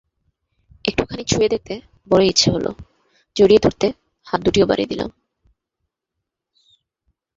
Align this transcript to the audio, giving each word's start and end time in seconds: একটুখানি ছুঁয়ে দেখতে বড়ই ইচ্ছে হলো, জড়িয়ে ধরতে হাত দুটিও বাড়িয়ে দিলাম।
একটুখানি 0.85 1.23
ছুঁয়ে 1.23 1.49
দেখতে 1.49 1.73
বড়ই 2.07 2.29
ইচ্ছে 2.29 2.47
হলো, 2.51 2.71
জড়িয়ে 3.35 3.63
ধরতে 3.63 3.87
হাত 4.27 4.39
দুটিও 4.45 4.69
বাড়িয়ে 4.69 4.89
দিলাম। 4.89 5.09